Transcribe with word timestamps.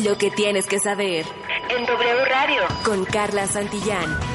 Lo 0.00 0.16
que 0.16 0.30
tienes 0.30 0.66
que 0.66 0.78
saber 0.78 1.26
En 1.68 1.84
W 1.86 2.24
Radio. 2.24 2.62
con 2.84 3.04
Carla 3.04 3.46
Santillán. 3.46 4.31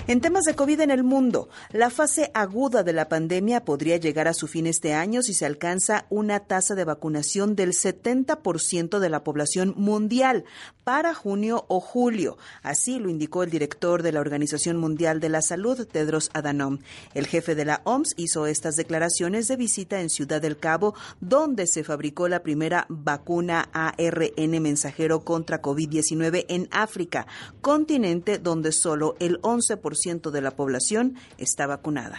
En 0.09 0.23
temas 0.23 0.45
de 0.45 0.55
COVID 0.55 0.81
en 0.81 0.91
el 0.91 1.05
mundo, 1.05 1.51
la 1.71 1.91
fase 1.91 2.31
aguda 2.33 2.83
de 2.83 2.95
la 2.95 3.11
pandemia 3.11 3.67
podría 3.67 3.99
llegar 3.99 4.27
a 4.27 4.33
su 4.33 4.47
fin 4.47 4.67
este 4.67 4.95
año 4.95 5.23
si 5.23 5.35
se 5.35 5.45
alcanza 5.45 6.07
una 6.09 6.41
tasa 6.41 6.75
de 6.75 6.87
vacunación 6.87 7.55
del 7.55 7.75
70% 7.75 9.01
de 9.01 9.11
la 9.11 9.23
población 9.23 9.75
mundial 9.77 10.47
para 10.89 11.13
junio 11.13 11.67
o 11.69 11.81
julio. 11.81 12.39
Así 12.63 12.99
lo 12.99 13.11
indicó 13.11 13.43
el 13.43 13.51
director 13.51 14.03
de 14.03 14.11
la 14.11 14.21
Organización 14.21 14.79
Mundial 14.79 15.21
de 15.21 15.29
la 15.29 15.43
Salud, 15.43 15.87
Tedros 15.87 16.31
Adhanom. 16.33 16.79
El 17.13 17.27
jefe 17.27 17.55
de 17.55 17.67
la 17.67 17.83
OMS 17.85 18.15
hizo 18.17 18.47
estas 18.47 18.77
declaraciones 18.77 19.49
de 19.49 19.57
visita 19.57 20.01
en 20.01 20.09
Ciudad 20.09 20.41
del 20.41 20.57
Cabo, 20.57 20.95
donde 21.21 21.67
se 21.67 21.85
fabricó 21.85 22.27
la 22.27 22.43
primera 22.43 22.87
vacuna 22.89 23.69
ARN 23.75 24.63
mensajero 24.63 25.27
contra 25.27 25.61
COVID-19 25.61 26.47
en 26.49 26.69
África, 26.71 27.27
continente 27.61 28.39
donde 28.39 28.73
solo 28.73 29.15
el 29.21 29.43
11% 29.43 30.31
de 30.31 30.41
la 30.41 30.53
población 30.53 31.17
está 31.37 31.67
vacunada. 31.67 32.19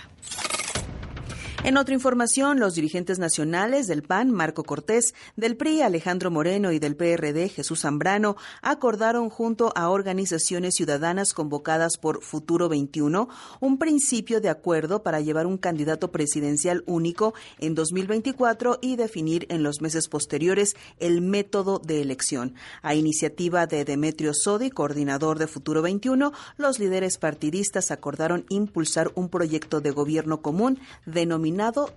En 1.61 1.75
otra 1.75 1.93
información, 1.93 2.57
los 2.57 2.75
dirigentes 2.75 3.19
nacionales 3.19 3.85
del 3.85 4.01
PAN, 4.01 4.31
Marco 4.31 4.63
Cortés, 4.63 5.13
del 5.35 5.57
PRI, 5.57 5.81
Alejandro 5.81 6.31
Moreno 6.31 6.71
y 6.71 6.79
del 6.79 6.95
PRD, 6.95 7.49
Jesús 7.49 7.81
Zambrano, 7.81 8.37
acordaron 8.61 9.29
junto 9.29 9.73
a 9.75 9.89
organizaciones 9.89 10.75
ciudadanas 10.75 11.33
convocadas 11.33 11.97
por 11.97 12.23
Futuro 12.23 12.69
21 12.69 13.27
un 13.59 13.77
principio 13.77 14.39
de 14.39 14.47
acuerdo 14.47 15.03
para 15.03 15.19
llevar 15.19 15.47
un 15.47 15.57
candidato 15.57 16.13
presidencial 16.13 16.83
único 16.87 17.33
en 17.59 17.75
2024 17.75 18.79
y 18.81 18.95
definir 18.95 19.45
en 19.49 19.61
los 19.61 19.81
meses 19.81 20.07
posteriores 20.07 20.77
el 20.97 21.19
método 21.21 21.79
de 21.79 22.01
elección. 22.01 22.55
A 22.81 22.95
iniciativa 22.95 23.67
de 23.67 23.83
Demetrio 23.83 24.33
Sodi, 24.33 24.69
coordinador 24.69 25.37
de 25.37 25.47
Futuro 25.47 25.81
21, 25.81 26.31
los 26.55 26.79
líderes 26.79 27.17
partidistas 27.17 27.91
acordaron 27.91 28.45
impulsar 28.47 29.11
un 29.15 29.27
proyecto 29.27 29.81
de 29.81 29.91
gobierno 29.91 30.41
común 30.41 30.79
denominado 31.05 31.49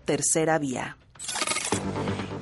Tercera 0.05 0.59
Vía. 0.59 0.97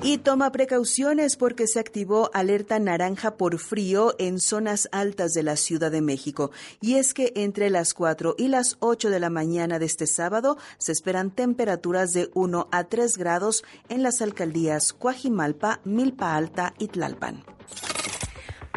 Y 0.01 0.17
toma 0.17 0.51
precauciones 0.51 1.35
porque 1.35 1.67
se 1.67 1.79
activó 1.79 2.31
alerta 2.33 2.79
naranja 2.79 3.37
por 3.37 3.59
frío 3.59 4.15
en 4.17 4.39
zonas 4.39 4.89
altas 4.91 5.33
de 5.33 5.43
la 5.43 5.55
Ciudad 5.55 5.91
de 5.91 6.01
México. 6.01 6.49
Y 6.81 6.95
es 6.95 7.13
que 7.13 7.31
entre 7.35 7.69
las 7.69 7.93
4 7.93 8.33
y 8.39 8.47
las 8.47 8.77
8 8.79 9.11
de 9.11 9.19
la 9.19 9.29
mañana 9.29 9.77
de 9.77 9.85
este 9.85 10.07
sábado 10.07 10.57
se 10.79 10.91
esperan 10.91 11.29
temperaturas 11.29 12.13
de 12.13 12.31
1 12.33 12.69
a 12.71 12.85
3 12.85 13.17
grados 13.17 13.63
en 13.87 14.01
las 14.01 14.23
alcaldías 14.23 14.91
Coajimalpa, 14.91 15.79
Milpa 15.83 16.35
Alta 16.35 16.73
y 16.79 16.87
Tlalpan. 16.87 17.43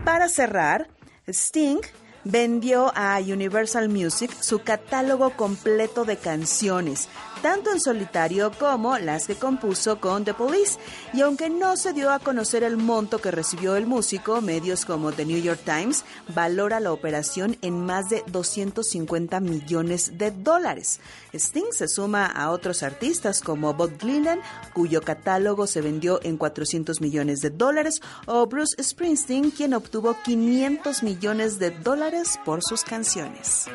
Para 0.05 0.29
cerrar, 0.29 0.89
Sting 1.27 1.81
vendió 2.25 2.93
a 2.97 3.19
Universal 3.19 3.89
Music 3.89 4.31
su 4.41 4.61
catálogo 4.61 5.37
completo 5.37 6.05
de 6.05 6.17
canciones, 6.17 7.09
tanto 7.43 7.71
en 7.71 7.81
solitario 7.81 8.51
como 8.59 8.99
las 8.99 9.27
que 9.27 9.35
compuso 9.35 10.01
con 10.01 10.25
The 10.25 10.33
Police. 10.33 10.79
Y 11.13 11.21
aunque 11.21 11.51
no 11.51 11.77
se 11.77 11.93
dio 11.93 12.11
a 12.11 12.19
conocer 12.19 12.63
el 12.63 12.79
monto 12.79 13.19
que 13.19 13.31
recibió 13.31 13.77
el 13.77 13.87
músico, 13.87 14.41
medios 14.41 14.85
como 14.85 15.13
The 15.13 15.27
New 15.27 15.41
York 15.41 15.61
Times 15.65 16.05
valora 16.35 16.81
la 16.81 16.93
operación 16.93 17.59
en 17.61 17.85
más 17.85 18.09
de 18.09 18.25
250 18.29 19.41
millones 19.41 20.17
de 20.17 20.31
dólares. 20.31 21.01
Sting 21.35 21.73
se 21.73 21.89
suma 21.89 22.27
a 22.27 22.51
otros 22.51 22.83
artistas 22.83 23.43
como 23.43 23.75
Bob 23.75 23.99
Dylan, 23.99 24.41
cuyo 24.73 25.03
catálogo 25.03 25.67
se 25.67 25.83
vendió 25.83 26.21
en 26.23 26.39
400 26.39 27.01
millones 27.01 27.41
de 27.41 27.51
dólares, 27.51 28.01
o 28.27 28.47
Bruce 28.47 28.83
Springsteen, 28.83 29.51
quien 29.51 29.75
obtuvo 29.75 30.17
500 30.25 31.03
millones 31.03 31.59
de 31.59 31.71
dólares 31.71 32.14
por 32.45 32.61
sus 32.63 32.85
canciones. 32.85 33.69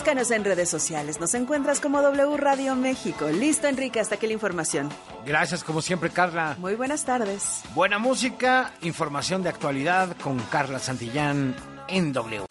Búscanos 0.00 0.30
en 0.30 0.44
redes 0.44 0.70
sociales. 0.70 1.20
Nos 1.20 1.34
encuentras 1.34 1.78
como 1.78 2.00
W 2.00 2.38
Radio 2.38 2.74
México. 2.74 3.28
Listo, 3.28 3.66
Enrique, 3.66 4.00
hasta 4.00 4.14
aquí 4.14 4.26
la 4.26 4.32
información. 4.32 4.88
Gracias, 5.26 5.62
como 5.62 5.82
siempre, 5.82 6.08
Carla. 6.08 6.56
Muy 6.58 6.74
buenas 6.74 7.04
tardes. 7.04 7.60
Buena 7.74 7.98
música, 7.98 8.72
información 8.80 9.42
de 9.42 9.50
actualidad 9.50 10.16
con 10.22 10.38
Carla 10.38 10.78
Santillán 10.78 11.54
en 11.86 12.14
W. 12.14 12.46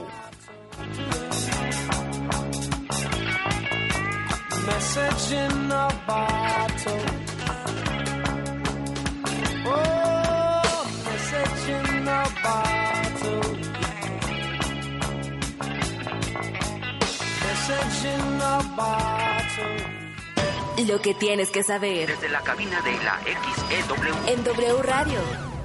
message 4.67 5.31
in 5.31 5.71
a 5.71 5.87
bottle. 6.05 7.18
Lo 20.87 20.99
que 21.01 21.13
tienes 21.13 21.51
que 21.51 21.63
saber 21.63 22.07
Desde 22.07 22.29
la 22.29 22.41
cabina 22.41 22.81
de 22.81 22.91
la 23.03 23.19
XEW. 23.19 24.33
en 24.33 24.43
W 24.43 24.81
Radio. 24.81 25.48